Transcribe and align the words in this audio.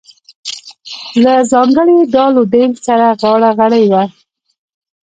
له 1.23 1.33
ځانګړي 1.51 1.97
ډال 2.13 2.33
و 2.39 2.43
ډیل 2.53 2.71
سره 2.85 3.05
غاړه 3.21 3.49
غړۍ 3.59 3.85
وه. 3.91 4.03